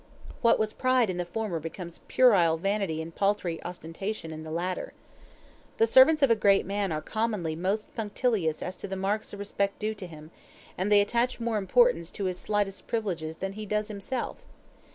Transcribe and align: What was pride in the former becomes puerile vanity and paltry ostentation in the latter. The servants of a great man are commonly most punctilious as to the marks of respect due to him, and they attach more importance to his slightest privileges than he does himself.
What 0.41 0.57
was 0.57 0.73
pride 0.73 1.11
in 1.11 1.17
the 1.17 1.25
former 1.25 1.59
becomes 1.59 1.99
puerile 2.07 2.57
vanity 2.57 3.03
and 3.03 3.13
paltry 3.13 3.63
ostentation 3.63 4.31
in 4.31 4.41
the 4.41 4.49
latter. 4.49 4.93
The 5.77 5.85
servants 5.85 6.23
of 6.23 6.31
a 6.31 6.35
great 6.35 6.65
man 6.65 6.91
are 6.91 7.03
commonly 7.03 7.55
most 7.55 7.93
punctilious 7.93 8.63
as 8.63 8.75
to 8.77 8.87
the 8.87 8.95
marks 8.95 9.31
of 9.31 9.37
respect 9.37 9.77
due 9.77 9.93
to 9.93 10.07
him, 10.07 10.31
and 10.75 10.91
they 10.91 11.01
attach 11.01 11.39
more 11.39 11.57
importance 11.59 12.09
to 12.13 12.25
his 12.25 12.39
slightest 12.39 12.87
privileges 12.87 13.37
than 13.37 13.53
he 13.53 13.67
does 13.67 13.89
himself. 13.89 14.37